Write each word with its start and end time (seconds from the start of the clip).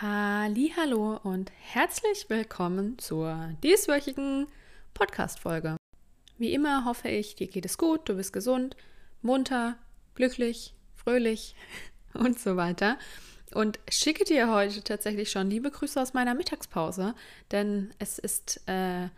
Hallo 0.00 1.18
und 1.24 1.50
herzlich 1.58 2.26
willkommen 2.28 3.00
zur 3.00 3.50
dieswöchigen 3.64 4.46
Podcast-Folge. 4.94 5.76
Wie 6.36 6.54
immer 6.54 6.84
hoffe 6.84 7.08
ich, 7.08 7.34
dir 7.34 7.48
geht 7.48 7.66
es 7.66 7.78
gut, 7.78 8.08
du 8.08 8.14
bist 8.14 8.32
gesund, 8.32 8.76
munter, 9.22 9.76
glücklich, 10.14 10.72
fröhlich 10.94 11.56
und 12.14 12.38
so 12.38 12.56
weiter. 12.56 12.96
Und 13.54 13.80
schicke 13.90 14.22
dir 14.22 14.52
heute 14.52 14.84
tatsächlich 14.84 15.32
schon 15.32 15.50
liebe 15.50 15.72
Grüße 15.72 16.00
aus 16.00 16.14
meiner 16.14 16.34
Mittagspause, 16.34 17.16
denn 17.50 17.90
es 17.98 18.20
ist 18.20 18.60
äh, 18.68 19.08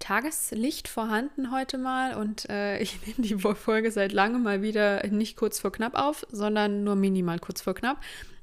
Tageslicht 0.00 0.88
vorhanden 0.88 1.52
heute 1.52 1.78
mal 1.78 2.16
und 2.16 2.50
äh, 2.50 2.78
ich 2.82 3.06
nehme 3.06 3.22
die 3.22 3.36
Folge 3.36 3.92
seit 3.92 4.10
langem 4.10 4.42
mal 4.42 4.62
wieder 4.62 5.06
nicht 5.06 5.36
kurz 5.36 5.60
vor 5.60 5.70
knapp 5.70 5.94
auf, 5.94 6.26
sondern 6.28 6.82
nur 6.82 6.96
minimal 6.96 7.38
kurz 7.38 7.60
vor 7.60 7.74
knapp. 7.74 8.00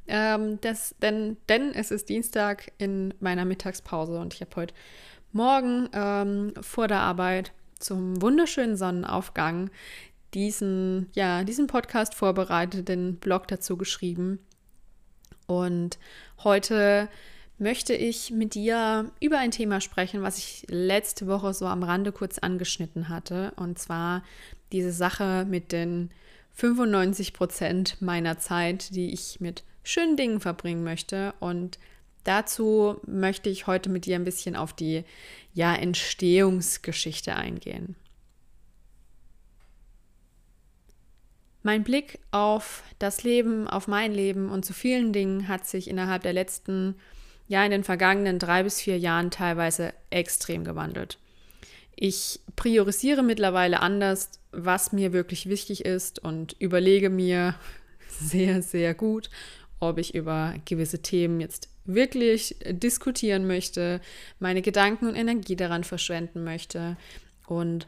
Ähm, 0.07 0.59
das, 0.61 0.95
denn, 1.01 1.37
denn 1.49 1.73
es 1.73 1.91
ist 1.91 2.09
Dienstag 2.09 2.71
in 2.77 3.13
meiner 3.19 3.45
Mittagspause 3.45 4.19
und 4.19 4.33
ich 4.33 4.41
habe 4.41 4.55
heute 4.55 4.73
Morgen 5.31 5.89
ähm, 5.93 6.53
vor 6.61 6.87
der 6.87 6.99
Arbeit 6.99 7.51
zum 7.79 8.21
wunderschönen 8.21 8.77
Sonnenaufgang 8.77 9.69
diesen, 10.33 11.09
ja, 11.13 11.43
diesen 11.43 11.67
Podcast 11.67 12.13
vorbereitet, 12.13 12.87
den 12.87 13.17
Blog 13.17 13.47
dazu 13.47 13.77
geschrieben. 13.77 14.39
Und 15.47 15.97
heute 16.43 17.09
möchte 17.57 17.93
ich 17.93 18.31
mit 18.31 18.53
dir 18.53 19.11
über 19.21 19.37
ein 19.37 19.51
Thema 19.51 19.81
sprechen, 19.81 20.21
was 20.21 20.37
ich 20.37 20.65
letzte 20.69 21.27
Woche 21.27 21.53
so 21.53 21.67
am 21.67 21.83
Rande 21.83 22.11
kurz 22.11 22.37
angeschnitten 22.39 23.09
hatte. 23.09 23.53
Und 23.55 23.79
zwar 23.79 24.23
diese 24.71 24.91
Sache 24.91 25.45
mit 25.49 25.71
den 25.71 26.11
95 26.55 27.33
Prozent 27.33 28.01
meiner 28.01 28.39
Zeit, 28.39 28.95
die 28.95 29.13
ich 29.13 29.39
mit 29.39 29.63
schönen 29.83 30.17
Dingen 30.17 30.39
verbringen 30.39 30.83
möchte. 30.83 31.33
Und 31.39 31.77
dazu 32.23 32.99
möchte 33.05 33.49
ich 33.49 33.67
heute 33.67 33.89
mit 33.89 34.05
dir 34.05 34.15
ein 34.15 34.23
bisschen 34.23 34.55
auf 34.55 34.73
die 34.73 35.03
ja, 35.53 35.75
Entstehungsgeschichte 35.75 37.35
eingehen. 37.35 37.95
Mein 41.61 41.83
Blick 41.83 42.19
auf 42.29 42.83
das 42.99 43.23
Leben, 43.23 43.67
auf 43.67 43.87
mein 43.87 44.13
Leben 44.13 44.51
und 44.51 44.63
zu 44.63 44.73
vielen 44.73 45.13
Dingen 45.13 45.47
hat 45.47 45.65
sich 45.65 45.89
innerhalb 45.89 46.21
der 46.21 46.33
letzten, 46.33 46.95
ja, 47.47 47.65
in 47.65 47.71
den 47.71 47.83
vergangenen 47.83 48.37
drei 48.37 48.63
bis 48.63 48.79
vier 48.79 48.99
Jahren 48.99 49.31
teilweise 49.31 49.91
extrem 50.11 50.63
gewandelt. 50.63 51.17
Ich 51.95 52.39
priorisiere 52.55 53.23
mittlerweile 53.23 53.79
anders, 53.81 54.29
was 54.51 54.91
mir 54.91 55.13
wirklich 55.13 55.47
wichtig 55.47 55.85
ist 55.85 56.19
und 56.19 56.55
überlege 56.59 57.09
mir 57.09 57.55
sehr, 58.19 58.61
sehr 58.61 58.93
gut, 58.93 59.29
ob 59.79 59.97
ich 59.97 60.15
über 60.15 60.55
gewisse 60.65 61.01
Themen 61.01 61.39
jetzt 61.39 61.69
wirklich 61.85 62.55
diskutieren 62.67 63.45
möchte, 63.45 64.01
meine 64.39 64.61
Gedanken 64.61 65.07
und 65.07 65.15
Energie 65.15 65.55
daran 65.55 65.83
verschwenden 65.83 66.43
möchte. 66.43 66.97
Und 67.47 67.87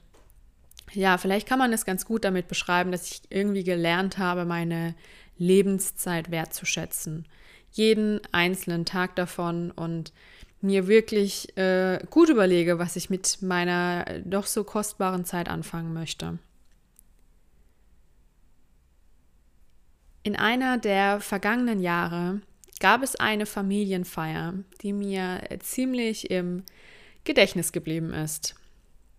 ja, 0.93 1.17
vielleicht 1.17 1.47
kann 1.47 1.59
man 1.59 1.73
es 1.73 1.85
ganz 1.85 2.05
gut 2.05 2.23
damit 2.23 2.47
beschreiben, 2.47 2.91
dass 2.91 3.11
ich 3.11 3.21
irgendwie 3.29 3.63
gelernt 3.63 4.17
habe, 4.17 4.45
meine 4.45 4.95
Lebenszeit 5.37 6.31
wertzuschätzen. 6.31 7.25
Jeden 7.71 8.21
einzelnen 8.31 8.85
Tag 8.85 9.15
davon 9.15 9.71
und 9.71 10.13
mir 10.61 10.87
wirklich 10.87 11.55
äh, 11.57 11.99
gut 12.09 12.29
überlege, 12.29 12.79
was 12.79 12.95
ich 12.95 13.09
mit 13.09 13.41
meiner 13.41 14.05
doch 14.25 14.45
so 14.45 14.63
kostbaren 14.63 15.25
Zeit 15.25 15.49
anfangen 15.49 15.93
möchte. 15.93 16.39
In 20.23 20.35
einer 20.35 20.77
der 20.77 21.21
vergangenen 21.21 21.79
Jahre 21.79 22.41
gab 22.79 23.01
es 23.01 23.15
eine 23.15 23.45
Familienfeier, 23.45 24.55
die 24.81 24.93
mir 24.93 25.41
ziemlich 25.61 26.29
im 26.29 26.63
Gedächtnis 27.23 27.71
geblieben 27.71 28.13
ist. 28.13 28.55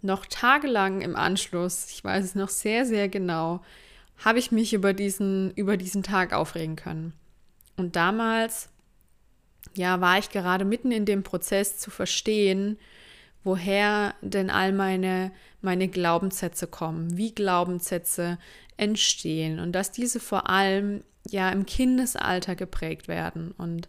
Noch 0.02 0.26
tagelang 0.26 1.00
im 1.00 1.16
Anschluss, 1.16 1.90
ich 1.90 2.04
weiß 2.04 2.24
es 2.24 2.34
noch 2.34 2.50
sehr, 2.50 2.84
sehr 2.84 3.08
genau, 3.08 3.62
habe 4.18 4.38
ich 4.38 4.52
mich 4.52 4.74
über 4.74 4.92
diesen, 4.92 5.52
über 5.52 5.76
diesen 5.76 6.02
Tag 6.02 6.32
aufregen 6.32 6.76
können. 6.76 7.12
Und 7.76 7.96
damals, 7.96 8.68
ja, 9.74 10.00
war 10.00 10.18
ich 10.18 10.30
gerade 10.30 10.64
mitten 10.64 10.90
in 10.90 11.04
dem 11.04 11.22
Prozess 11.22 11.78
zu 11.78 11.90
verstehen, 11.90 12.78
woher 13.44 14.14
denn 14.20 14.50
all 14.50 14.72
meine, 14.72 15.32
meine 15.62 15.88
Glaubenssätze 15.88 16.66
kommen, 16.66 17.16
wie 17.16 17.34
Glaubenssätze 17.34 18.38
entstehen 18.76 19.58
und 19.58 19.72
dass 19.72 19.92
diese 19.92 20.20
vor 20.20 20.48
allem 20.48 21.02
ja 21.28 21.50
im 21.50 21.66
Kindesalter 21.66 22.56
geprägt 22.56 23.08
werden. 23.08 23.52
Und 23.52 23.88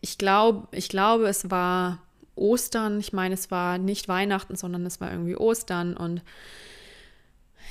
ich 0.00 0.18
glaube, 0.18 0.68
ich 0.72 0.88
glaube, 0.88 1.28
es 1.28 1.50
war 1.50 2.02
Ostern. 2.34 3.00
Ich 3.00 3.12
meine, 3.12 3.34
es 3.34 3.50
war 3.50 3.78
nicht 3.78 4.08
Weihnachten, 4.08 4.56
sondern 4.56 4.86
es 4.86 5.00
war 5.00 5.10
irgendwie 5.10 5.36
Ostern. 5.36 5.96
Und 5.96 6.22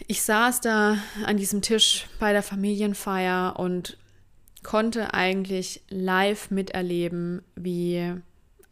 ich 0.05 0.21
saß 0.21 0.61
da 0.61 0.97
an 1.25 1.37
diesem 1.37 1.61
Tisch 1.61 2.07
bei 2.19 2.33
der 2.33 2.43
Familienfeier 2.43 3.55
und 3.57 3.97
konnte 4.67 5.13
eigentlich 5.13 5.81
live 5.87 6.51
miterleben, 6.51 7.41
wie 7.55 8.15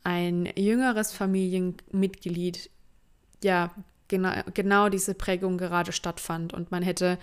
ein 0.03 0.49
jüngeres 0.57 1.13
Familienmitglied 1.13 2.69
ja 3.41 3.71
genau, 4.09 4.33
genau 4.53 4.89
diese 4.89 5.13
Prägung 5.13 5.57
gerade 5.57 5.93
stattfand. 5.93 6.53
Und 6.53 6.69
man 6.69 6.83
hätte, 6.83 7.17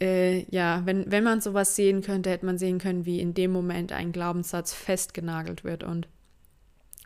äh, 0.00 0.44
ja, 0.44 0.82
wenn, 0.84 1.10
wenn 1.10 1.24
man 1.24 1.40
sowas 1.40 1.74
sehen 1.74 2.02
könnte, 2.02 2.30
hätte 2.30 2.46
man 2.46 2.56
sehen 2.56 2.78
können, 2.78 3.04
wie 3.04 3.18
in 3.18 3.34
dem 3.34 3.50
Moment 3.50 3.90
ein 3.90 4.12
Glaubenssatz 4.12 4.72
festgenagelt 4.72 5.64
wird. 5.64 5.82
Und 5.82 6.06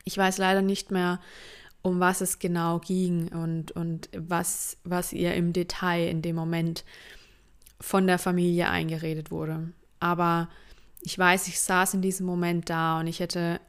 ich 0.05 0.15
weiß 0.15 0.37
leider 0.37 0.61
nicht 0.61 0.91
mehr, 0.91 1.19
um 1.81 1.99
was 1.99 2.21
es 2.21 2.37
genau 2.37 2.77
ging 2.77 3.29
und, 3.29 3.71
und 3.71 4.09
was, 4.15 4.77
was 4.83 5.11
ihr 5.11 5.33
im 5.33 5.53
Detail 5.53 6.07
in 6.07 6.21
dem 6.21 6.35
Moment 6.35 6.85
von 7.81 8.05
der 8.05 8.19
Familie 8.19 8.69
eingeredet 8.69 9.31
wurde. 9.31 9.73
Aber 9.99 10.49
ich 11.01 11.17
weiß, 11.17 11.47
ich 11.47 11.59
saß 11.59 11.95
in 11.95 12.01
diesem 12.01 12.25
Moment 12.25 12.69
da 12.69 12.99
und 12.99 13.07
ich 13.07 13.19
hätte 13.19 13.59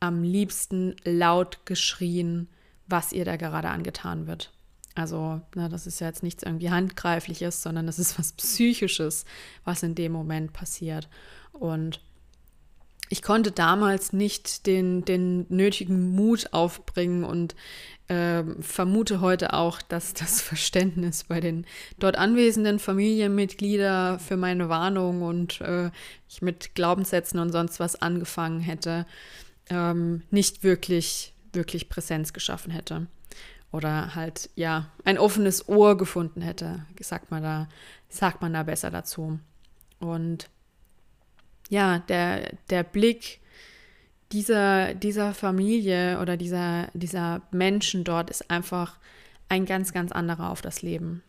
am 0.00 0.22
liebsten 0.22 0.96
laut 1.04 1.64
geschrien, 1.64 2.48
was 2.86 3.12
ihr 3.12 3.24
da 3.24 3.36
gerade 3.36 3.68
angetan 3.68 4.26
wird. 4.26 4.52
Also, 4.94 5.40
na, 5.54 5.68
das 5.68 5.86
ist 5.86 6.00
ja 6.00 6.08
jetzt 6.08 6.22
nichts 6.22 6.42
irgendwie 6.42 6.70
Handgreifliches, 6.70 7.62
sondern 7.62 7.86
das 7.86 7.98
ist 7.98 8.18
was 8.18 8.32
Psychisches, 8.34 9.24
was 9.64 9.82
in 9.82 9.94
dem 9.94 10.12
Moment 10.12 10.52
passiert. 10.52 11.08
Und 11.52 12.00
ich 13.12 13.20
konnte 13.20 13.52
damals 13.52 14.14
nicht 14.14 14.66
den, 14.66 15.04
den 15.04 15.44
nötigen 15.50 16.14
Mut 16.14 16.54
aufbringen 16.54 17.24
und 17.24 17.54
äh, 18.08 18.42
vermute 18.60 19.20
heute 19.20 19.52
auch, 19.52 19.82
dass 19.82 20.14
das 20.14 20.40
Verständnis 20.40 21.24
bei 21.24 21.38
den 21.38 21.66
dort 21.98 22.16
anwesenden 22.16 22.78
Familienmitgliedern 22.78 24.18
für 24.18 24.38
meine 24.38 24.70
Warnung 24.70 25.20
und 25.20 25.60
äh, 25.60 25.90
ich 26.26 26.40
mit 26.40 26.74
Glaubenssätzen 26.74 27.38
und 27.38 27.52
sonst 27.52 27.80
was 27.80 28.00
angefangen 28.00 28.60
hätte, 28.60 29.04
ähm, 29.68 30.22
nicht 30.30 30.64
wirklich, 30.64 31.34
wirklich 31.52 31.90
Präsenz 31.90 32.32
geschaffen 32.32 32.72
hätte 32.72 33.08
oder 33.72 34.14
halt 34.14 34.48
ja 34.54 34.90
ein 35.04 35.18
offenes 35.18 35.68
Ohr 35.68 35.98
gefunden 35.98 36.40
hätte, 36.40 36.86
sagt 36.98 37.30
man 37.30 37.42
da, 37.42 37.68
sagt 38.08 38.40
man 38.40 38.54
da 38.54 38.62
besser 38.62 38.90
dazu. 38.90 39.38
Und 39.98 40.48
ja, 41.72 42.00
der, 42.00 42.52
der 42.68 42.82
Blick 42.82 43.40
dieser, 44.30 44.92
dieser 44.92 45.32
Familie 45.32 46.20
oder 46.20 46.36
dieser, 46.36 46.88
dieser 46.92 47.40
Menschen 47.50 48.04
dort 48.04 48.28
ist 48.28 48.50
einfach 48.50 48.98
ein 49.48 49.64
ganz, 49.64 49.94
ganz 49.94 50.12
anderer 50.12 50.50
auf 50.50 50.60
das 50.60 50.82
Leben. 50.82 51.22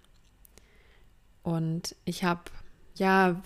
Und 1.43 1.95
ich 2.03 2.25
habe 2.25 2.41
ja 2.95 3.41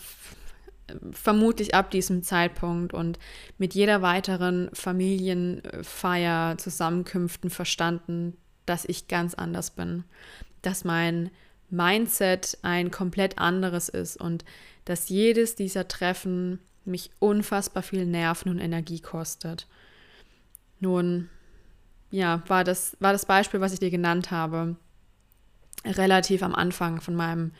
vermutlich 1.11 1.75
ab 1.75 1.91
diesem 1.91 2.23
Zeitpunkt 2.23 2.95
und 2.95 3.19
mit 3.59 3.75
jeder 3.75 4.01
weiteren 4.01 4.71
Familienfeier, 4.73 6.57
Zusammenkünften 6.57 7.51
verstanden, 7.51 8.35
dass 8.65 8.85
ich 8.85 9.07
ganz 9.07 9.35
anders 9.35 9.69
bin, 9.69 10.03
dass 10.63 10.83
mein 10.83 11.29
Mindset 11.69 12.57
ein 12.63 12.89
komplett 12.89 13.37
anderes 13.37 13.87
ist 13.87 14.17
und 14.17 14.45
dass 14.85 15.09
jedes 15.09 15.53
dieser 15.53 15.87
Treffen 15.87 16.59
mich 16.87 17.11
unfassbar 17.19 17.83
viel 17.83 18.05
Nerven 18.05 18.49
und 18.49 18.59
Energie 18.59 18.99
kostet. 18.99 19.67
Nun, 20.79 21.29
ja, 22.11 22.43
war 22.47 22.63
das, 22.63 22.97
war 22.99 23.13
das 23.13 23.25
Beispiel, 23.25 23.61
was 23.61 23.73
ich 23.73 23.79
dir 23.79 23.91
genannt 23.91 24.31
habe, 24.31 24.75
relativ 25.85 26.43
am 26.43 26.55
Anfang 26.55 27.01
von 27.01 27.15
meinem 27.15 27.51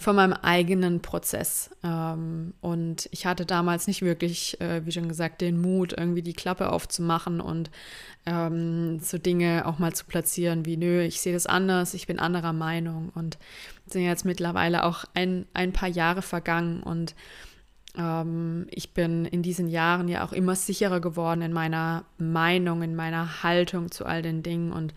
von 0.00 0.14
meinem 0.14 0.32
eigenen 0.32 1.02
Prozess. 1.02 1.70
Ähm, 1.82 2.54
und 2.60 3.08
ich 3.10 3.26
hatte 3.26 3.44
damals 3.44 3.88
nicht 3.88 4.00
wirklich, 4.00 4.60
äh, 4.60 4.86
wie 4.86 4.92
schon 4.92 5.08
gesagt, 5.08 5.40
den 5.40 5.60
Mut, 5.60 5.92
irgendwie 5.92 6.22
die 6.22 6.34
Klappe 6.34 6.70
aufzumachen 6.70 7.40
und 7.40 7.68
ähm, 8.24 9.00
so 9.00 9.18
Dinge 9.18 9.66
auch 9.66 9.80
mal 9.80 9.92
zu 9.92 10.04
platzieren 10.04 10.64
wie, 10.64 10.76
nö, 10.76 11.02
ich 11.02 11.20
sehe 11.20 11.32
das 11.32 11.46
anders, 11.46 11.94
ich 11.94 12.06
bin 12.06 12.20
anderer 12.20 12.52
Meinung. 12.52 13.10
Und 13.16 13.38
sind 13.86 14.02
jetzt 14.02 14.24
mittlerweile 14.24 14.84
auch 14.84 15.04
ein, 15.14 15.46
ein 15.52 15.72
paar 15.72 15.88
Jahre 15.88 16.22
vergangen 16.22 16.80
und 16.80 17.16
ich 18.70 18.94
bin 18.94 19.24
in 19.24 19.42
diesen 19.42 19.66
Jahren 19.66 20.06
ja 20.06 20.24
auch 20.24 20.32
immer 20.32 20.54
sicherer 20.54 21.00
geworden 21.00 21.42
in 21.42 21.52
meiner 21.52 22.04
Meinung, 22.16 22.82
in 22.82 22.94
meiner 22.94 23.42
Haltung 23.42 23.90
zu 23.90 24.06
all 24.06 24.22
den 24.22 24.44
Dingen 24.44 24.72
und 24.72 24.94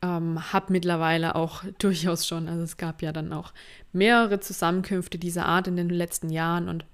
ähm, 0.00 0.52
habe 0.52 0.72
mittlerweile 0.72 1.34
auch 1.34 1.62
durchaus 1.78 2.26
schon, 2.26 2.48
also 2.48 2.62
es 2.62 2.78
gab 2.78 3.02
ja 3.02 3.12
dann 3.12 3.34
auch 3.34 3.52
mehrere 3.92 4.40
Zusammenkünfte 4.40 5.18
dieser 5.18 5.44
Art 5.44 5.68
in 5.68 5.76
den 5.76 5.90
letzten 5.90 6.30
Jahren 6.30 6.70
und 6.70 6.86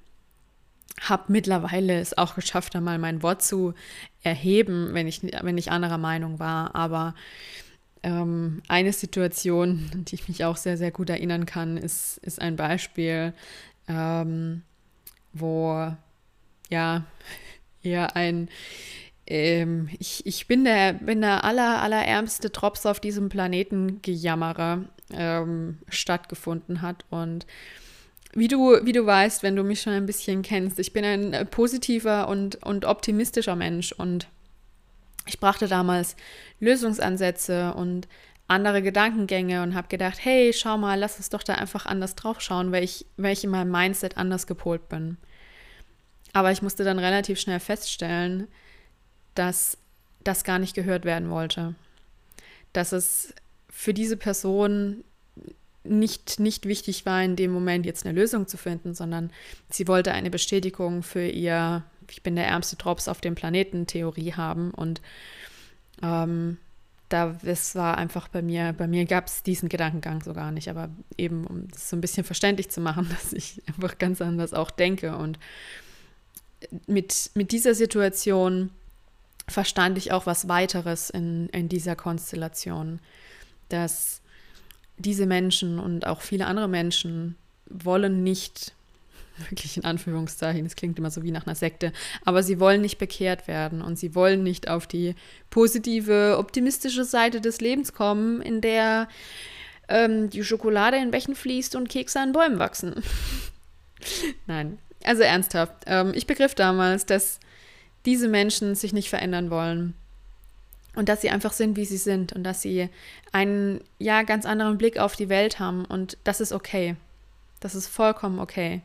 habe 1.00 1.24
mittlerweile 1.28 2.00
es 2.00 2.16
auch 2.18 2.34
geschafft, 2.34 2.74
einmal 2.74 2.98
mein 2.98 3.22
Wort 3.22 3.42
zu 3.42 3.74
erheben, 4.22 4.92
wenn 4.92 5.06
ich, 5.06 5.22
wenn 5.22 5.58
ich 5.58 5.70
anderer 5.70 5.98
Meinung 5.98 6.40
war. 6.40 6.74
Aber 6.74 7.14
ähm, 8.02 8.62
eine 8.66 8.92
Situation, 8.92 9.88
die 10.08 10.16
ich 10.16 10.26
mich 10.26 10.44
auch 10.44 10.56
sehr, 10.56 10.76
sehr 10.76 10.90
gut 10.90 11.10
erinnern 11.10 11.46
kann, 11.46 11.76
ist, 11.76 12.18
ist 12.18 12.40
ein 12.40 12.56
Beispiel, 12.56 13.34
ähm, 13.86 14.62
wo 15.40 15.92
ja 16.70 17.04
eher 17.82 18.16
ein 18.16 18.48
ähm, 19.26 19.88
ich, 19.98 20.24
ich 20.24 20.46
bin 20.46 20.64
der, 20.64 20.94
bin 20.94 21.20
der 21.20 21.44
aller, 21.44 21.82
allerärmste 21.82 22.50
Drops 22.50 22.86
auf 22.86 23.00
diesem 23.00 23.28
Planeten 23.28 24.00
Gejammerer 24.02 24.84
ähm, 25.12 25.78
stattgefunden 25.88 26.82
hat. 26.82 27.04
Und 27.10 27.46
wie 28.34 28.48
du, 28.48 28.84
wie 28.84 28.92
du 28.92 29.04
weißt, 29.04 29.42
wenn 29.42 29.56
du 29.56 29.64
mich 29.64 29.80
schon 29.80 29.94
ein 29.94 30.06
bisschen 30.06 30.42
kennst, 30.42 30.78
ich 30.78 30.92
bin 30.92 31.04
ein 31.04 31.32
äh, 31.32 31.44
positiver 31.44 32.28
und, 32.28 32.62
und 32.64 32.84
optimistischer 32.84 33.56
Mensch 33.56 33.92
und 33.92 34.28
ich 35.26 35.40
brachte 35.40 35.66
damals 35.66 36.14
Lösungsansätze 36.60 37.74
und 37.74 38.06
andere 38.46 38.80
Gedankengänge 38.80 39.64
und 39.64 39.74
habe 39.74 39.88
gedacht, 39.88 40.18
hey, 40.20 40.52
schau 40.52 40.78
mal, 40.78 40.96
lass 40.96 41.16
uns 41.16 41.30
doch 41.30 41.42
da 41.42 41.54
einfach 41.54 41.84
anders 41.84 42.14
drauf 42.14 42.40
schauen, 42.40 42.70
weil 42.70 42.84
ich, 42.84 43.06
weil 43.16 43.32
ich 43.32 43.42
in 43.42 43.50
meinem 43.50 43.72
Mindset 43.72 44.16
anders 44.16 44.46
gepolt 44.46 44.88
bin. 44.88 45.16
Aber 46.36 46.52
ich 46.52 46.60
musste 46.60 46.84
dann 46.84 46.98
relativ 46.98 47.40
schnell 47.40 47.60
feststellen, 47.60 48.46
dass 49.34 49.78
das 50.22 50.44
gar 50.44 50.58
nicht 50.58 50.74
gehört 50.74 51.06
werden 51.06 51.30
wollte. 51.30 51.74
Dass 52.74 52.92
es 52.92 53.32
für 53.70 53.94
diese 53.94 54.18
Person 54.18 55.02
nicht, 55.82 56.38
nicht 56.38 56.66
wichtig 56.66 57.06
war, 57.06 57.22
in 57.22 57.36
dem 57.36 57.52
Moment 57.52 57.86
jetzt 57.86 58.04
eine 58.04 58.14
Lösung 58.14 58.46
zu 58.48 58.58
finden, 58.58 58.92
sondern 58.92 59.30
sie 59.70 59.88
wollte 59.88 60.12
eine 60.12 60.28
Bestätigung 60.28 61.02
für 61.02 61.26
ihr, 61.26 61.84
ich 62.10 62.22
bin 62.22 62.36
der 62.36 62.48
ärmste 62.48 62.76
Drops 62.76 63.08
auf 63.08 63.22
dem 63.22 63.34
Planeten 63.34 63.86
Theorie 63.86 64.34
haben. 64.34 64.72
Und 64.72 65.00
ähm, 66.02 66.58
da 67.08 67.34
es 67.44 67.74
war 67.74 67.96
einfach 67.96 68.28
bei 68.28 68.42
mir, 68.42 68.74
bei 68.76 68.86
mir 68.86 69.06
gab 69.06 69.28
es 69.28 69.42
diesen 69.42 69.70
Gedankengang 69.70 70.22
so 70.22 70.34
gar 70.34 70.52
nicht, 70.52 70.68
aber 70.68 70.90
eben 71.16 71.46
um 71.46 71.66
das 71.68 71.88
so 71.88 71.96
ein 71.96 72.02
bisschen 72.02 72.24
verständlich 72.24 72.68
zu 72.68 72.82
machen, 72.82 73.08
dass 73.22 73.32
ich 73.32 73.62
einfach 73.68 73.96
ganz 73.96 74.20
anders 74.20 74.52
auch 74.52 74.70
denke. 74.70 75.16
Und 75.16 75.38
mit, 76.86 77.30
mit 77.34 77.52
dieser 77.52 77.74
Situation 77.74 78.70
verstand 79.48 79.98
ich 79.98 80.12
auch 80.12 80.26
was 80.26 80.48
weiteres 80.48 81.10
in, 81.10 81.48
in 81.50 81.68
dieser 81.68 81.96
Konstellation, 81.96 83.00
dass 83.68 84.20
diese 84.98 85.26
Menschen 85.26 85.78
und 85.78 86.06
auch 86.06 86.20
viele 86.20 86.46
andere 86.46 86.68
Menschen 86.68 87.36
wollen 87.68 88.22
nicht, 88.22 88.72
wirklich 89.50 89.76
in 89.76 89.84
Anführungszeichen, 89.84 90.64
das 90.64 90.76
klingt 90.76 90.98
immer 90.98 91.10
so 91.10 91.22
wie 91.22 91.30
nach 91.30 91.46
einer 91.46 91.54
Sekte, 91.54 91.92
aber 92.24 92.42
sie 92.42 92.58
wollen 92.58 92.80
nicht 92.80 92.98
bekehrt 92.98 93.46
werden 93.46 93.82
und 93.82 93.98
sie 93.98 94.14
wollen 94.14 94.42
nicht 94.42 94.68
auf 94.68 94.86
die 94.86 95.14
positive, 95.50 96.36
optimistische 96.38 97.04
Seite 97.04 97.40
des 97.40 97.60
Lebens 97.60 97.92
kommen, 97.92 98.40
in 98.40 98.60
der 98.60 99.08
ähm, 99.88 100.30
die 100.30 100.42
Schokolade 100.42 100.96
in 100.96 101.10
Bächen 101.10 101.36
fließt 101.36 101.76
und 101.76 101.88
Kekse 101.88 102.20
an 102.20 102.32
Bäumen 102.32 102.58
wachsen. 102.58 102.94
Nein, 104.46 104.78
also 105.06 105.22
ernsthaft. 105.22 105.72
Ähm, 105.86 106.12
ich 106.14 106.26
begriff 106.26 106.54
damals, 106.54 107.06
dass 107.06 107.40
diese 108.04 108.28
Menschen 108.28 108.74
sich 108.74 108.92
nicht 108.92 109.08
verändern 109.08 109.50
wollen 109.50 109.94
und 110.94 111.08
dass 111.08 111.20
sie 111.20 111.30
einfach 111.30 111.52
sind, 111.52 111.76
wie 111.76 111.84
sie 111.84 111.96
sind 111.96 112.32
und 112.32 112.44
dass 112.44 112.62
sie 112.62 112.88
einen 113.32 113.80
ja 113.98 114.22
ganz 114.22 114.46
anderen 114.46 114.78
Blick 114.78 114.98
auf 114.98 115.16
die 115.16 115.28
Welt 115.28 115.58
haben 115.58 115.84
und 115.84 116.16
das 116.24 116.40
ist 116.40 116.52
okay. 116.52 116.96
Das 117.60 117.74
ist 117.74 117.86
vollkommen 117.86 118.38
okay. 118.38 118.82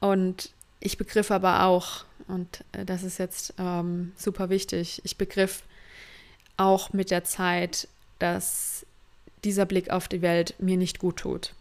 Und 0.00 0.50
ich 0.80 0.98
begriff 0.98 1.30
aber 1.30 1.64
auch, 1.64 2.04
und 2.28 2.64
äh, 2.72 2.84
das 2.84 3.02
ist 3.02 3.18
jetzt 3.18 3.54
ähm, 3.58 4.12
super 4.16 4.50
wichtig, 4.50 5.00
ich 5.04 5.16
begriff 5.16 5.62
auch 6.56 6.92
mit 6.92 7.10
der 7.10 7.24
Zeit, 7.24 7.88
dass 8.18 8.86
dieser 9.44 9.66
Blick 9.66 9.90
auf 9.90 10.08
die 10.08 10.22
Welt 10.22 10.54
mir 10.58 10.76
nicht 10.76 10.98
gut 10.98 11.18
tut. 11.18 11.54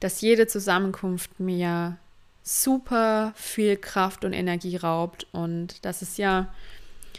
Dass 0.00 0.20
jede 0.20 0.46
Zusammenkunft 0.46 1.40
mir 1.40 1.98
super 2.42 3.32
viel 3.34 3.76
Kraft 3.76 4.24
und 4.24 4.32
Energie 4.32 4.76
raubt 4.76 5.26
und 5.32 5.84
dass 5.84 6.02
es 6.02 6.16
ja, 6.16 6.54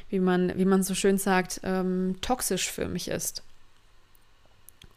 wie 0.10 0.20
man, 0.20 0.58
wie 0.58 0.66
man 0.66 0.84
so 0.84 0.96
schön 0.96 1.18
sagt, 1.18 1.60
ähm, 1.64 2.16
toxisch 2.22 2.72
für 2.72 2.88
mich 2.88 3.10
ist. 3.10 3.44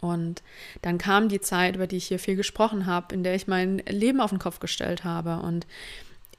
Und 0.01 0.43
dann 0.83 0.99
kam 0.99 1.29
die 1.29 1.41
Zeit, 1.41 1.75
über 1.75 1.87
die 1.87 1.97
ich 1.97 2.07
hier 2.07 2.19
viel 2.19 2.37
gesprochen 2.37 2.87
habe, 2.87 3.15
in 3.15 3.23
der 3.23 3.35
ich 3.35 3.49
mein 3.49 3.79
Leben 3.79 4.21
auf 4.21 4.31
den 4.31 4.39
Kopf 4.39 4.61
gestellt 4.61 5.05
habe 5.05 5.41
und 5.41 5.67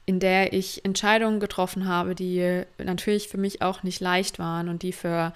in 0.04 0.18
der 0.18 0.52
ich 0.52 0.84
Entscheidungen 0.84 1.38
getroffen 1.38 1.86
habe, 1.86 2.14
die 2.14 2.64
natürlich 2.78 3.28
für 3.28 3.38
mich 3.38 3.62
auch 3.62 3.82
nicht 3.82 4.00
leicht 4.00 4.38
waren 4.38 4.68
und 4.68 4.82
die 4.82 4.92
für 4.92 5.32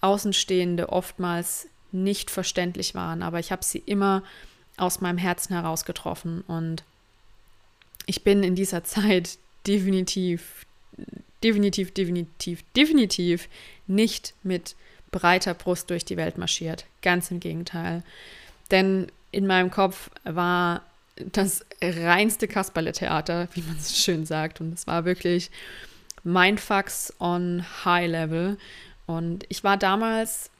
Außenstehende 0.00 0.88
oftmals 0.88 1.68
nicht 1.92 2.30
verständlich 2.30 2.94
waren, 2.94 3.22
aber 3.22 3.38
ich 3.38 3.52
habe 3.52 3.64
sie 3.64 3.78
immer 3.78 4.22
aus 4.78 5.00
meinem 5.00 5.18
Herzen 5.18 5.54
heraus 5.54 5.84
getroffen 5.84 6.42
und 6.46 6.84
ich 8.06 8.24
bin 8.24 8.42
in 8.42 8.54
dieser 8.54 8.84
Zeit 8.84 9.38
definitiv, 9.66 10.64
definitiv, 11.42 11.92
definitiv, 11.92 12.64
definitiv 12.74 13.48
nicht 13.86 14.34
mit 14.42 14.74
breiter 15.10 15.54
Brust 15.54 15.90
durch 15.90 16.04
die 16.04 16.16
Welt 16.16 16.38
marschiert. 16.38 16.86
Ganz 17.02 17.30
im 17.30 17.40
Gegenteil. 17.40 18.02
Denn 18.70 19.12
in 19.30 19.46
meinem 19.46 19.70
Kopf 19.70 20.10
war 20.24 20.82
das 21.32 21.64
reinste 21.82 22.48
Kasperle-Theater, 22.48 23.48
wie 23.52 23.62
man 23.62 23.78
so 23.78 23.94
schön 23.94 24.24
sagt. 24.24 24.60
Und 24.60 24.72
es 24.72 24.86
war 24.86 25.04
wirklich 25.04 25.50
Mindfucks 26.24 27.12
on 27.18 27.64
High 27.84 28.10
Level. 28.10 28.56
Und 29.06 29.44
ich 29.48 29.64
war 29.64 29.76
damals 29.76 30.50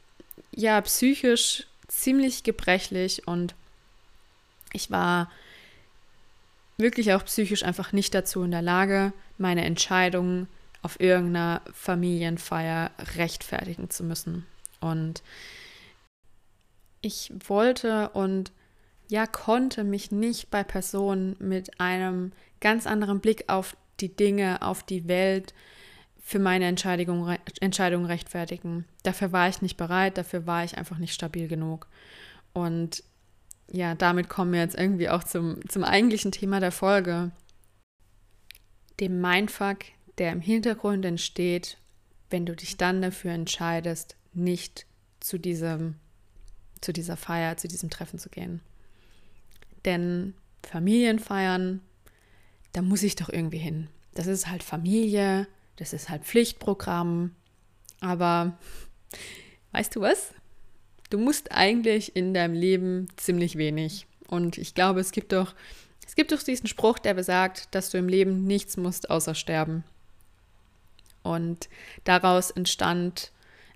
ja 0.54 0.80
psychisch 0.80 1.66
ziemlich 1.88 2.42
gebrechlich 2.42 3.26
und 3.26 3.54
ich 4.72 4.90
war 4.90 5.30
wirklich 6.76 7.12
auch 7.12 7.24
psychisch 7.24 7.64
einfach 7.64 7.92
nicht 7.92 8.14
dazu 8.14 8.42
in 8.42 8.50
der 8.50 8.62
Lage, 8.62 9.12
meine 9.36 9.64
Entscheidungen 9.64 10.48
auf 10.82 11.00
irgendeiner 11.00 11.60
Familienfeier 11.72 12.90
rechtfertigen 13.16 13.90
zu 13.90 14.04
müssen. 14.04 14.46
Und 14.80 15.22
ich 17.00 17.32
wollte 17.46 18.10
und 18.10 18.52
ja 19.08 19.26
konnte 19.26 19.84
mich 19.84 20.12
nicht 20.12 20.50
bei 20.50 20.62
Personen 20.62 21.36
mit 21.40 21.80
einem 21.80 22.32
ganz 22.60 22.86
anderen 22.86 23.20
Blick 23.20 23.44
auf 23.48 23.76
die 24.00 24.14
Dinge, 24.14 24.62
auf 24.62 24.82
die 24.82 25.08
Welt 25.08 25.54
für 26.22 26.38
meine 26.38 26.66
Entscheidung, 26.66 27.36
Entscheidung 27.60 28.04
rechtfertigen. 28.04 28.84
Dafür 29.02 29.32
war 29.32 29.48
ich 29.48 29.62
nicht 29.62 29.76
bereit, 29.76 30.18
dafür 30.18 30.46
war 30.46 30.62
ich 30.62 30.76
einfach 30.76 30.98
nicht 30.98 31.14
stabil 31.14 31.48
genug. 31.48 31.86
Und 32.52 33.02
ja, 33.70 33.94
damit 33.94 34.28
kommen 34.28 34.52
wir 34.52 34.60
jetzt 34.60 34.78
irgendwie 34.78 35.08
auch 35.08 35.24
zum, 35.24 35.66
zum 35.68 35.84
eigentlichen 35.84 36.32
Thema 36.32 36.60
der 36.60 36.72
Folge. 36.72 37.30
Dem 38.98 39.20
Mindfuck, 39.20 39.78
der 40.16 40.32
im 40.32 40.40
Hintergrund 40.40 41.04
entsteht, 41.04 41.78
wenn 42.30 42.46
du 42.46 42.56
dich 42.56 42.76
dann 42.76 43.02
dafür 43.02 43.32
entscheidest, 43.32 44.16
nicht 44.32 44.86
zu 45.20 45.38
diesem, 45.38 45.96
zu 46.80 46.92
dieser 46.92 47.16
Feier, 47.16 47.56
zu 47.56 47.68
diesem 47.68 47.90
Treffen 47.90 48.18
zu 48.18 48.28
gehen. 48.28 48.60
Denn 49.84 50.34
Familienfeiern, 50.66 51.80
da 52.72 52.82
muss 52.82 53.02
ich 53.02 53.16
doch 53.16 53.28
irgendwie 53.28 53.58
hin. 53.58 53.88
Das 54.14 54.26
ist 54.26 54.48
halt 54.48 54.62
Familie, 54.62 55.46
das 55.76 55.92
ist 55.92 56.08
halt 56.08 56.24
Pflichtprogramm. 56.24 57.34
Aber 58.00 58.58
weißt 59.72 59.94
du 59.94 60.00
was? 60.00 60.32
Du 61.10 61.18
musst 61.18 61.52
eigentlich 61.52 62.14
in 62.16 62.34
deinem 62.34 62.54
Leben 62.54 63.08
ziemlich 63.16 63.56
wenig. 63.56 64.06
Und 64.28 64.58
ich 64.58 64.74
glaube, 64.74 65.00
es 65.00 65.12
gibt 65.12 65.32
doch, 65.32 65.54
es 66.06 66.14
gibt 66.14 66.32
doch 66.32 66.42
diesen 66.42 66.68
Spruch, 66.68 66.98
der 66.98 67.14
besagt, 67.14 67.74
dass 67.74 67.90
du 67.90 67.98
im 67.98 68.08
Leben 68.08 68.44
nichts 68.44 68.76
musst 68.76 69.10
außer 69.10 69.34
sterben. 69.34 69.84
Und 71.22 71.68
daraus 72.04 72.50
entstand 72.50 73.32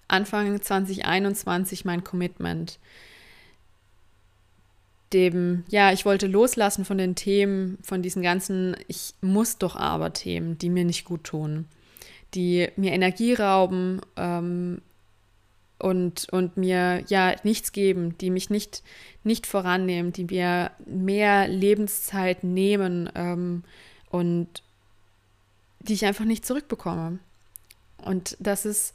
Anfang 0.09 0.61
2021 0.61 1.85
mein 1.85 2.05
Commitment. 2.05 2.79
Dem, 5.13 5.65
ja, 5.69 5.93
ich 5.93 6.07
wollte 6.07 6.27
loslassen 6.27 6.87
von 6.87 6.97
den 6.97 7.15
Themen, 7.15 7.79
von 7.83 8.01
diesen 8.01 8.23
ganzen 8.23 8.77
Ich 8.89 9.15
muss 9.21 9.59
doch 9.59 9.77
aber 9.77 10.13
Themen, 10.15 10.57
die 10.57 10.71
mir 10.71 10.85
nicht 10.85 11.05
gut 11.05 11.25
tun, 11.25 11.67
die 12.35 12.69
mir 12.77 12.93
Energie 12.93 13.35
rauben, 13.35 14.01
ähm, 14.17 14.81
und, 15.83 16.29
und 16.31 16.57
mir 16.57 17.03
ja 17.09 17.35
nichts 17.43 17.73
geben, 17.73 18.17
die 18.19 18.31
mich 18.31 18.51
nicht, 18.51 18.85
nicht 19.25 19.49
vorannehmen, 19.49 20.13
die 20.13 20.25
mir 20.25 20.71
mehr 20.87 21.49
Lebenszeit 21.49 22.45
nehmen 22.45 23.11
ähm, 23.17 23.65
und 24.09 24.63
die 25.81 25.95
ich 25.95 26.07
einfach 26.07 26.25
nicht 26.25 26.47
zurückbekomme. 26.47 27.19
Und 27.99 28.37
das 28.39 28.65
ist, 28.65 28.95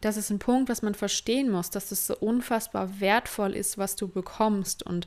das 0.00 0.16
ist 0.16 0.30
ein 0.30 0.40
Punkt, 0.40 0.68
was 0.68 0.82
man 0.82 0.94
verstehen 0.96 1.50
muss, 1.50 1.70
dass 1.70 1.92
es 1.92 2.08
so 2.08 2.16
unfassbar 2.16 3.00
wertvoll 3.00 3.54
ist, 3.54 3.78
was 3.78 3.94
du 3.94 4.08
bekommst 4.08 4.82
und 4.82 5.06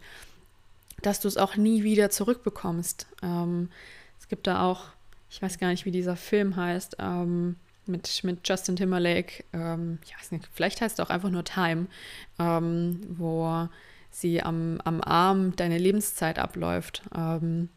dass 1.02 1.20
du 1.20 1.28
es 1.28 1.36
auch 1.36 1.58
nie 1.58 1.84
wieder 1.84 2.10
zurückbekommst. 2.10 3.06
Ähm, 3.22 3.70
es 4.18 4.30
gibt 4.30 4.48
da 4.48 4.64
auch, 4.64 4.86
ich 5.30 5.42
weiß 5.42 5.60
gar 5.60 5.68
nicht, 5.68 5.84
wie 5.84 5.92
dieser 5.92 6.16
Film 6.16 6.56
heißt, 6.56 6.96
ähm, 7.00 7.58
mit, 7.88 8.24
mit 8.24 8.48
Justin 8.48 8.76
Timberlake, 8.76 9.44
ähm, 9.54 10.00
weiß 10.18 10.32
nicht, 10.32 10.48
vielleicht 10.54 10.82
heißt 10.82 11.00
es 11.00 11.06
auch 11.06 11.10
einfach 11.10 11.30
nur 11.30 11.44
Time, 11.44 11.88
ähm, 12.40 13.02
wo 13.10 13.70
sie 14.12 14.42
am, 14.42 14.82
am 14.84 15.02
Arm 15.02 15.56
deine 15.56 15.78
Lebenszeit 15.78 16.40
abläuft. 16.40 17.04
Ähm, 17.16 17.70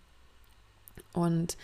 und 1.12 1.56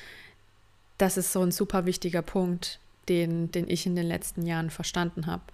das 0.98 1.16
ist 1.16 1.32
so 1.32 1.42
ein 1.42 1.52
super 1.52 1.86
wichtiger 1.86 2.22
Punkt, 2.22 2.80
den, 3.08 3.50
den 3.52 3.68
ich 3.68 3.86
in 3.86 3.96
den 3.96 4.06
letzten 4.06 4.46
Jahren 4.46 4.70
verstanden 4.70 5.26
habe. 5.26 5.44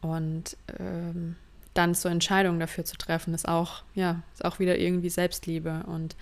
Und 0.00 0.56
ähm, 0.78 1.36
dann 1.74 1.94
so 1.94 2.08
Entscheidungen 2.08 2.60
dafür 2.60 2.84
zu 2.84 2.96
treffen, 2.96 3.34
ist 3.34 3.48
auch, 3.48 3.82
ja, 3.94 4.22
ist 4.32 4.44
auch 4.44 4.58
wieder 4.58 4.78
irgendwie 4.78 5.10
Selbstliebe. 5.10 5.84
Und 5.86 6.16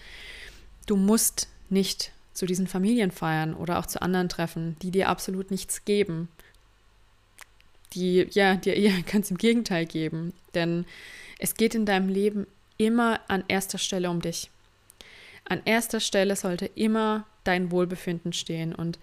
du 0.87 0.97
musst 0.97 1.49
nicht 1.69 2.13
zu 2.33 2.47
diesen 2.47 2.67
Familienfeiern 2.67 3.55
oder 3.55 3.79
auch 3.79 3.87
zu 3.87 4.01
anderen 4.01 4.29
Treffen, 4.29 4.77
die 4.83 4.91
dir 4.91 5.09
absolut 5.09 5.51
nichts 5.51 5.85
geben, 5.85 6.29
die 7.93 8.27
ja 8.31 8.55
dir 8.55 8.75
eher 8.77 9.03
ganz 9.11 9.31
im 9.31 9.39
Gegenteil 9.39 9.87
geben. 9.87 10.33
Denn 10.55 10.87
es 11.39 11.55
geht 11.55 11.75
in 11.75 11.87
deinem 11.87 12.09
Leben 12.09 12.47
immer 12.79 13.21
an 13.29 13.45
erster 13.49 13.79
Stelle 13.79 14.11
um 14.11 14.21
dich. 14.21 14.51
An 15.45 15.63
erster 15.65 16.01
Stelle 16.01 16.37
sollte 16.37 16.67
immer 16.67 17.27
dein 17.45 17.71
Wohlbefinden 17.71 18.33
stehen 18.33 18.75
und 18.75 18.99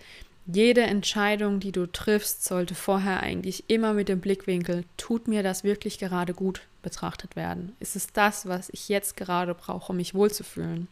jede 0.52 0.82
Entscheidung, 0.82 1.60
die 1.60 1.72
du 1.72 1.86
triffst, 1.86 2.44
sollte 2.44 2.74
vorher 2.74 3.22
eigentlich 3.22 3.66
immer 3.68 3.94
mit 3.94 4.10
dem 4.10 4.20
Blickwinkel, 4.20 4.84
tut 4.98 5.28
mir 5.28 5.44
das 5.44 5.64
wirklich 5.64 6.00
gerade 6.00 6.34
gut 6.34 6.62
betrachtet 6.82 7.36
werden? 7.36 7.76
Ist 7.80 7.96
es 7.96 8.08
das, 8.08 8.48
was 8.48 8.70
ich 8.70 8.90
jetzt 8.90 9.16
gerade 9.16 9.54
brauche, 9.54 9.92
um 9.92 9.98
mich 9.98 10.16
wohlzufühlen? 10.16 10.88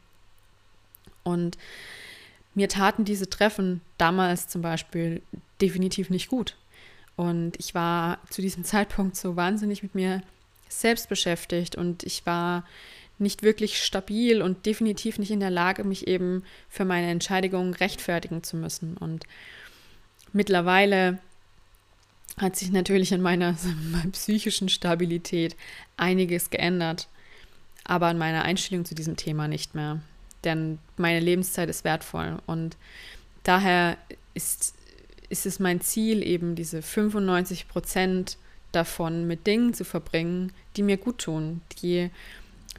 Und 1.23 1.57
mir 2.57 2.69
taten 2.69 3.05
diese 3.05 3.29
Treffen 3.29 3.81
damals 3.99 4.47
zum 4.47 4.63
Beispiel 4.63 5.21
definitiv 5.61 6.09
nicht 6.09 6.27
gut. 6.27 6.57
Und 7.15 7.53
ich 7.59 7.75
war 7.75 8.17
zu 8.31 8.41
diesem 8.41 8.63
Zeitpunkt 8.65 9.15
so 9.15 9.35
wahnsinnig 9.35 9.83
mit 9.83 9.93
mir 9.93 10.23
selbst 10.67 11.07
beschäftigt 11.07 11.75
und 11.75 12.03
ich 12.03 12.25
war 12.25 12.65
nicht 13.19 13.43
wirklich 13.43 13.83
stabil 13.83 14.41
und 14.41 14.65
definitiv 14.65 15.19
nicht 15.19 15.29
in 15.29 15.39
der 15.39 15.51
Lage, 15.51 15.83
mich 15.83 16.07
eben 16.07 16.43
für 16.67 16.83
meine 16.83 17.11
Entscheidungen 17.11 17.75
rechtfertigen 17.75 18.41
zu 18.41 18.57
müssen. 18.57 18.97
Und 18.97 19.25
mittlerweile 20.33 21.19
hat 22.37 22.55
sich 22.55 22.71
natürlich 22.71 23.11
in 23.11 23.21
meiner, 23.21 23.55
meiner 23.91 24.11
psychischen 24.11 24.69
Stabilität 24.69 25.55
einiges 25.95 26.49
geändert, 26.49 27.07
aber 27.83 28.07
an 28.07 28.17
meiner 28.17 28.41
Einstellung 28.41 28.83
zu 28.83 28.95
diesem 28.95 29.15
Thema 29.15 29.47
nicht 29.47 29.75
mehr. 29.75 30.01
Denn 30.43 30.79
meine 30.97 31.19
Lebenszeit 31.19 31.69
ist 31.69 31.83
wertvoll 31.83 32.37
und 32.45 32.77
daher 33.43 33.97
ist, 34.33 34.75
ist 35.29 35.45
es 35.45 35.59
mein 35.59 35.81
Ziel, 35.81 36.25
eben 36.25 36.55
diese 36.55 36.81
95 36.81 37.67
Prozent 37.67 38.37
davon 38.71 39.25
mit 39.27 39.47
Dingen 39.47 39.73
zu 39.73 39.83
verbringen, 39.83 40.51
die 40.75 40.83
mir 40.83 40.97
gut 40.97 41.19
tun, 41.19 41.61
die 41.81 42.11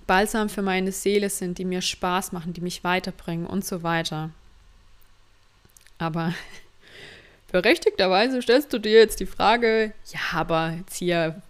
balsam 0.07 0.49
für 0.49 0.63
meine 0.63 0.93
Seele 0.93 1.31
sind, 1.31 1.59
die 1.59 1.65
mir 1.65 1.83
Spaß 1.83 2.33
machen, 2.33 2.53
die 2.53 2.61
mich 2.61 2.85
weiterbringen 2.85 3.47
und 3.47 3.65
so 3.65 3.83
weiter. 3.83 4.31
Aber 5.99 6.33
berechtigterweise 7.53 8.41
stellst 8.43 8.73
du 8.73 8.79
dir 8.79 8.93
jetzt 8.93 9.21
die 9.21 9.27
Frage, 9.27 9.93
ja, 10.13 10.21
aber 10.33 10.75
jetzt 10.79 10.97
hier 10.97 11.43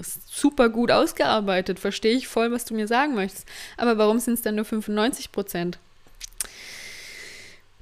super 0.00 0.68
gut 0.68 0.90
ausgearbeitet, 0.90 1.78
verstehe 1.78 2.16
ich 2.16 2.28
voll, 2.28 2.52
was 2.52 2.64
du 2.64 2.74
mir 2.74 2.86
sagen 2.86 3.14
möchtest. 3.14 3.46
Aber 3.76 3.98
warum 3.98 4.18
sind 4.18 4.34
es 4.34 4.42
dann 4.42 4.56
nur 4.56 4.64
95 4.64 5.32
Prozent? 5.32 5.78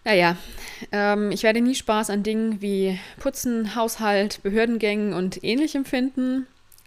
Naja, 0.04 0.36
ähm, 0.92 1.30
ich 1.30 1.42
werde 1.42 1.62
nie 1.62 1.74
Spaß 1.74 2.10
an 2.10 2.22
Dingen 2.22 2.60
wie 2.60 2.98
Putzen, 3.18 3.74
Haushalt, 3.74 4.42
Behördengängen 4.42 5.14
und 5.14 5.42
ähnlichem 5.42 5.86
finden, 5.86 6.46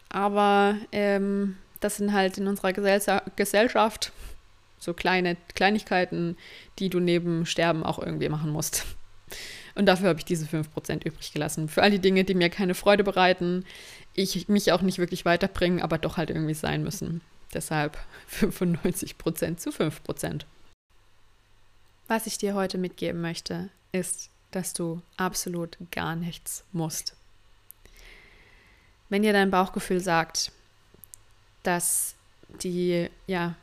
aber 0.09 0.77
ähm, 0.91 1.57
das 1.79 1.97
sind 1.97 2.13
halt 2.13 2.37
in 2.37 2.47
unserer 2.47 2.73
Gesell 2.73 3.21
Gesellschaft 3.35 4.11
so 4.79 4.93
kleine 4.93 5.35
Kleinigkeiten, 5.55 6.37
die 6.77 6.89
du 6.89 6.99
neben 6.99 7.45
Sterben 7.47 7.83
auch 7.83 7.97
irgendwie 7.97 8.29
machen 8.29 8.51
musst. 8.51 8.85
Und 9.75 9.85
dafür 9.85 10.09
habe 10.09 10.19
ich 10.19 10.25
diese 10.25 10.45
5% 10.45 11.05
übrig 11.05 11.33
gelassen. 11.33 11.69
Für 11.69 11.83
all 11.83 11.91
die 11.91 11.99
Dinge, 11.99 12.23
die 12.23 12.33
mir 12.33 12.49
keine 12.49 12.73
Freude 12.73 13.03
bereiten, 13.03 13.65
ich 14.17 14.49
mich 14.49 14.71
auch 14.71 14.81
nicht 14.81 14.97
wirklich 14.97 15.23
weiterbringen, 15.23 15.81
aber 15.81 15.97
doch 15.97 16.17
halt 16.17 16.29
irgendwie 16.29 16.55
sein 16.55 16.83
müssen. 16.83 17.21
Deshalb 17.53 17.97
95% 18.31 19.57
zu 19.57 19.69
5%. 19.69 20.41
Was 22.07 22.27
ich 22.27 22.37
dir 22.37 22.55
heute 22.55 22.77
mitgeben 22.77 23.21
möchte, 23.21 23.69
ist, 23.91 24.29
dass 24.51 24.73
du 24.73 25.01
absolut 25.17 25.77
gar 25.91 26.15
nichts 26.15 26.63
musst. 26.71 27.15
Wenn 29.09 29.23
dir 29.23 29.33
dein 29.33 29.51
Bauchgefühl 29.51 29.99
sagt, 29.99 30.51
dass 31.63 32.15
die, 32.63 33.09
ja, 33.27 33.55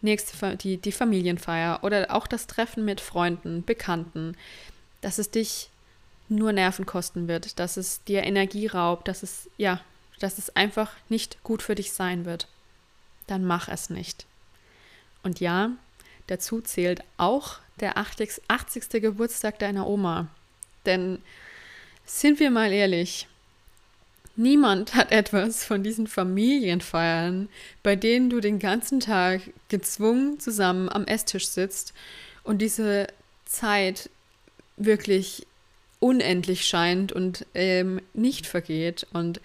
nächste, 0.00 0.56
die, 0.56 0.76
die 0.76 0.92
Familienfeier 0.92 1.80
oder 1.82 2.14
auch 2.14 2.26
das 2.26 2.46
Treffen 2.46 2.84
mit 2.84 3.00
Freunden, 3.00 3.64
Bekannten, 3.64 4.36
dass 5.00 5.18
es 5.18 5.30
dich 5.30 5.70
nur 6.28 6.52
Nerven 6.52 6.86
kosten 6.86 7.26
wird, 7.26 7.58
dass 7.58 7.76
es 7.76 8.04
dir 8.04 8.22
Energie 8.22 8.66
raubt, 8.66 9.08
dass 9.08 9.22
es, 9.22 9.50
ja, 9.56 9.80
dass 10.18 10.38
es 10.38 10.54
einfach 10.56 10.92
nicht 11.08 11.42
gut 11.42 11.62
für 11.62 11.74
dich 11.74 11.92
sein 11.92 12.24
wird, 12.24 12.48
dann 13.26 13.44
mach 13.44 13.68
es 13.68 13.90
nicht. 13.90 14.26
Und 15.22 15.40
ja, 15.40 15.70
dazu 16.26 16.60
zählt 16.60 17.02
auch 17.16 17.58
der 17.80 17.98
80. 17.98 18.42
80. 18.48 19.02
Geburtstag 19.02 19.58
deiner 19.58 19.86
Oma. 19.86 20.28
Denn 20.86 21.18
sind 22.04 22.40
wir 22.40 22.50
mal 22.50 22.72
ehrlich, 22.72 23.28
Niemand 24.38 24.94
hat 24.94 25.10
etwas 25.10 25.64
von 25.64 25.82
diesen 25.82 26.06
Familienfeiern, 26.06 27.48
bei 27.82 27.96
denen 27.96 28.30
du 28.30 28.40
den 28.40 28.60
ganzen 28.60 29.00
Tag 29.00 29.42
gezwungen 29.68 30.38
zusammen 30.38 30.88
am 30.88 31.04
Esstisch 31.06 31.48
sitzt 31.48 31.92
und 32.44 32.58
diese 32.58 33.08
Zeit 33.46 34.10
wirklich 34.76 35.44
unendlich 35.98 36.66
scheint 36.66 37.10
und 37.10 37.46
ähm, 37.54 38.00
nicht 38.14 38.46
vergeht 38.46 39.08
und 39.12 39.40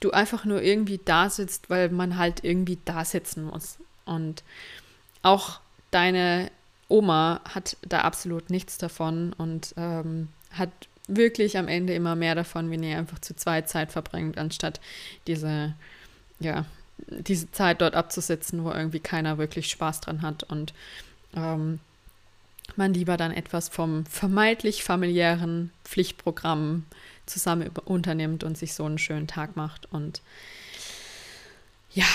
du 0.00 0.10
einfach 0.10 0.44
nur 0.44 0.62
irgendwie 0.62 1.00
da 1.04 1.30
sitzt, 1.30 1.70
weil 1.70 1.88
man 1.90 2.16
halt 2.16 2.44
irgendwie 2.44 2.78
da 2.84 3.04
sitzen 3.04 3.44
muss. 3.44 3.78
Und 4.04 4.42
auch 5.22 5.60
deine 5.90 6.50
Oma 6.88 7.40
hat 7.44 7.76
da 7.82 8.00
absolut 8.00 8.50
nichts 8.50 8.78
davon 8.78 9.32
und 9.34 9.74
ähm, 9.76 10.28
hat 10.52 10.70
wirklich 11.06 11.58
am 11.58 11.68
Ende 11.68 11.94
immer 11.94 12.14
mehr 12.14 12.34
davon, 12.34 12.70
wenn 12.70 12.82
ihr 12.82 12.98
einfach 12.98 13.18
zu 13.18 13.34
zweit 13.34 13.68
Zeit 13.68 13.92
verbringt, 13.92 14.38
anstatt 14.38 14.80
diese, 15.26 15.74
ja, 16.38 16.66
diese 17.08 17.50
Zeit 17.50 17.80
dort 17.80 17.94
abzusitzen, 17.94 18.64
wo 18.64 18.70
irgendwie 18.70 19.00
keiner 19.00 19.38
wirklich 19.38 19.70
Spaß 19.70 20.00
dran 20.02 20.22
hat 20.22 20.44
und 20.44 20.74
ähm, 21.34 21.80
man 22.76 22.92
lieber 22.92 23.16
dann 23.16 23.32
etwas 23.32 23.68
vom 23.68 24.04
vermeintlich 24.06 24.84
familiären 24.84 25.70
Pflichtprogramm 25.84 26.84
zusammen 27.28 27.70
unternimmt 27.84 28.44
und 28.44 28.58
sich 28.58 28.74
so 28.74 28.84
einen 28.84 28.98
schönen 28.98 29.26
Tag 29.26 29.56
macht. 29.56 29.90
Und 29.92 30.22
ja, 31.90 32.06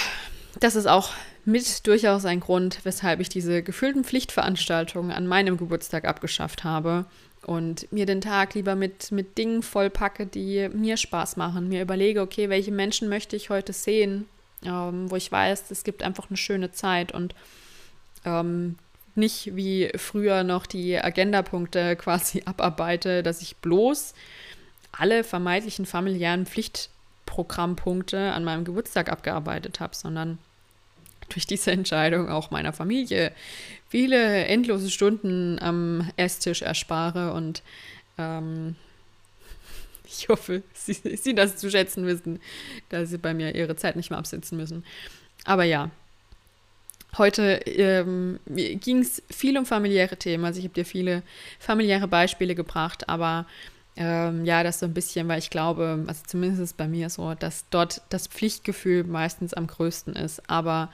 das 0.59 0.75
ist 0.75 0.87
auch 0.87 1.11
mit 1.45 1.87
durchaus 1.87 2.25
ein 2.25 2.39
Grund, 2.39 2.79
weshalb 2.83 3.19
ich 3.19 3.29
diese 3.29 3.63
gefühlten 3.63 4.03
Pflichtveranstaltungen 4.03 5.11
an 5.11 5.27
meinem 5.27 5.57
Geburtstag 5.57 6.05
abgeschafft 6.05 6.63
habe 6.63 7.05
und 7.45 7.91
mir 7.91 8.05
den 8.05 8.21
Tag 8.21 8.53
lieber 8.53 8.75
mit, 8.75 9.11
mit 9.11 9.37
Dingen 9.37 9.61
vollpacke, 9.63 10.25
die 10.25 10.69
mir 10.69 10.97
Spaß 10.97 11.35
machen. 11.37 11.67
Mir 11.67 11.81
überlege, 11.81 12.21
okay, 12.21 12.49
welche 12.49 12.71
Menschen 12.71 13.09
möchte 13.09 13.35
ich 13.35 13.49
heute 13.49 13.73
sehen, 13.73 14.25
ähm, 14.65 15.11
wo 15.11 15.15
ich 15.15 15.31
weiß, 15.31 15.69
es 15.71 15.83
gibt 15.83 16.03
einfach 16.03 16.29
eine 16.29 16.37
schöne 16.37 16.71
Zeit 16.71 17.11
und 17.11 17.35
ähm, 18.23 18.77
nicht 19.15 19.55
wie 19.55 19.91
früher 19.95 20.43
noch 20.43 20.65
die 20.65 20.97
Agendapunkte 20.97 21.95
quasi 21.97 22.43
abarbeite, 22.45 23.23
dass 23.23 23.41
ich 23.41 23.57
bloß 23.57 24.13
alle 24.93 25.23
vermeintlichen 25.23 25.85
familiären 25.85 26.45
Pflichtprogrammpunkte 26.45 28.31
an 28.31 28.43
meinem 28.43 28.63
Geburtstag 28.63 29.11
abgearbeitet 29.11 29.79
habe, 29.79 29.95
sondern 29.95 30.37
durch 31.29 31.47
diese 31.47 31.71
Entscheidung 31.71 32.29
auch 32.29 32.51
meiner 32.51 32.73
Familie 32.73 33.31
viele 33.89 34.45
endlose 34.45 34.89
Stunden 34.89 35.59
am 35.59 36.09
Esstisch 36.15 36.61
erspare 36.61 37.33
und 37.33 37.63
ähm, 38.17 38.75
Ich 40.05 40.29
hoffe, 40.29 40.61
sie, 40.73 40.93
sie 40.93 41.33
das 41.33 41.57
zu 41.57 41.71
schätzen 41.71 42.05
wissen, 42.05 42.39
dass 42.89 43.09
sie 43.09 43.17
bei 43.17 43.33
mir 43.33 43.55
ihre 43.55 43.75
Zeit 43.75 43.95
nicht 43.95 44.11
mehr 44.11 44.19
absitzen 44.19 44.57
müssen. 44.57 44.83
Aber 45.43 45.63
ja, 45.63 45.89
heute 47.17 47.61
ähm, 47.65 48.39
ging 48.45 48.99
es 48.99 49.23
viel 49.29 49.57
um 49.57 49.65
familiäre 49.65 50.17
Themen. 50.17 50.45
Also 50.45 50.59
ich 50.59 50.65
habe 50.65 50.75
dir 50.75 50.85
viele 50.85 51.23
familiäre 51.59 52.07
Beispiele 52.07 52.53
gebracht, 52.53 53.09
aber 53.09 53.47
ähm, 53.95 54.43
ja, 54.45 54.63
das 54.63 54.79
so 54.79 54.87
ein 54.87 54.93
bisschen, 54.93 55.27
weil 55.27 55.39
ich 55.39 55.49
glaube, 55.49 56.03
also 56.07 56.23
zumindest 56.25 56.61
ist 56.61 56.77
bei 56.77 56.87
mir 56.87 57.09
so, 57.09 57.35
dass 57.35 57.65
dort 57.69 58.01
das 58.09 58.27
Pflichtgefühl 58.27 59.03
meistens 59.03 59.53
am 59.53 59.67
größten 59.67 60.15
ist. 60.15 60.49
Aber 60.49 60.89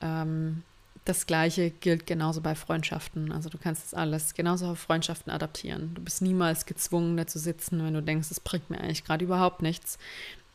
ähm, 0.00 0.62
das 1.04 1.26
Gleiche 1.26 1.70
gilt 1.70 2.06
genauso 2.06 2.40
bei 2.40 2.54
Freundschaften. 2.54 3.32
Also 3.32 3.48
du 3.48 3.58
kannst 3.58 3.84
das 3.84 3.94
alles 3.94 4.34
genauso 4.34 4.66
auf 4.66 4.78
Freundschaften 4.78 5.32
adaptieren. 5.32 5.92
Du 5.94 6.02
bist 6.02 6.22
niemals 6.22 6.66
gezwungen, 6.66 7.16
da 7.16 7.26
zu 7.26 7.38
sitzen, 7.38 7.84
wenn 7.84 7.94
du 7.94 8.02
denkst, 8.02 8.30
es 8.30 8.40
bringt 8.40 8.70
mir 8.70 8.80
eigentlich 8.80 9.04
gerade 9.04 9.24
überhaupt 9.24 9.60
nichts. 9.60 9.98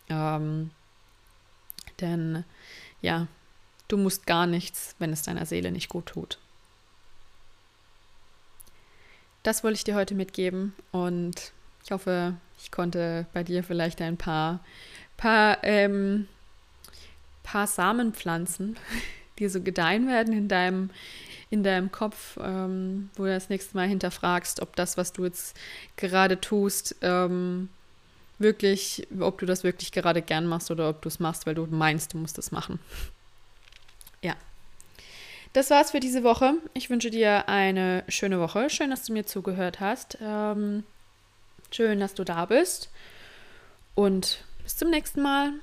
Ähm, 0.10 0.72
denn 2.00 2.44
ja, 3.02 3.28
du 3.88 3.98
musst 3.98 4.26
gar 4.26 4.48
nichts, 4.48 4.96
wenn 4.98 5.14
es 5.14 5.22
deiner 5.22 5.46
Seele 5.46 5.72
nicht 5.72 5.90
gut 5.90 6.08
tut. 6.08 6.40
Das 9.46 9.64
wollte 9.64 9.76
ich 9.78 9.84
dir 9.84 9.94
heute 9.94 10.16
mitgeben 10.16 10.74
und 10.92 11.52
ich 11.84 11.92
hoffe, 11.92 12.34
ich 12.58 12.72
konnte 12.72 13.28
bei 13.32 13.44
dir 13.44 13.64
vielleicht 13.64 14.02
ein 14.02 14.18
paar, 14.18 14.60
paar, 15.18 15.64
ähm, 15.64 16.28
paar 17.44 17.68
Samen 17.68 18.12
pflanzen, 18.12 18.76
die 19.38 19.48
so 19.48 19.62
gedeihen 19.62 20.08
werden 20.08 20.34
in 20.34 20.48
deinem, 20.48 20.90
in 21.52 21.62
deinem 21.62 21.92
Kopf, 21.92 22.40
ähm, 22.42 23.12
wo 23.16 23.26
du 23.26 23.30
das 23.30 23.50
nächste 23.50 23.78
Mal 23.78 23.88
hinterfragst, 23.88 24.64
ob 24.64 24.76
das, 24.76 24.98
was 24.98 25.14
du 25.14 25.26
jetzt 25.26 25.56
gerade 25.96 26.42
tust, 26.42 26.96
ähm, 27.04 27.70
wirklich, 28.40 29.08
ob 29.20 29.38
du 29.38 29.46
das 29.46 29.64
wirklich 29.64 29.92
gerade 29.92 30.24
gern 30.24 30.48
machst 30.48 30.72
oder 30.72 30.90
ob 30.90 31.04
du 31.04 31.08
es 31.08 31.20
machst, 31.20 31.46
weil 31.46 31.54
du 31.54 31.68
meinst, 31.68 32.16
du 32.16 32.18
musst 32.18 32.40
es 32.40 32.52
machen. 32.52 32.80
Das 35.56 35.70
war's 35.70 35.92
für 35.92 36.02
diese 36.02 36.26
Woche. 36.26 36.56
Ich 36.74 36.90
wünsche 36.90 37.10
dir 37.10 37.48
eine 37.48 38.04
schöne 38.10 38.42
Woche. 38.42 38.70
Schön, 38.70 38.90
dass 38.90 39.04
du 39.04 39.14
mir 39.14 39.26
zugehört 39.26 39.80
hast. 39.80 40.18
Ähm, 40.22 40.84
schön, 41.72 42.02
dass 42.02 42.14
du 42.14 42.26
da 42.26 42.44
bist. 42.44 42.90
Und 43.94 44.44
bis 44.64 44.76
zum 44.76 44.90
nächsten 44.90 45.22
Mal. 45.22 45.54